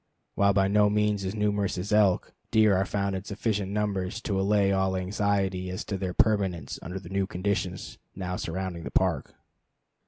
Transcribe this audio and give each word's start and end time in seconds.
While 0.33 0.53
by 0.53 0.67
no 0.67 0.89
means 0.89 1.23
as 1.25 1.35
numerous 1.35 1.77
as 1.77 1.93
elk, 1.93 2.33
deer 2.49 2.75
are 2.75 2.87
found 2.87 3.15
in 3.15 3.23
sufficient 3.23 3.71
numbers 3.71 4.19
to 4.21 4.41
allay 4.41 4.71
all 4.71 4.95
anxiety 4.97 5.69
as 5.69 5.85
to 5.85 5.95
their 5.99 6.15
permanence 6.15 6.79
under 6.81 6.99
the 6.99 7.09
new 7.09 7.27
conditions 7.27 7.99
now 8.15 8.35
surrounding 8.35 8.81
the 8.83 8.89
Park. 8.89 9.35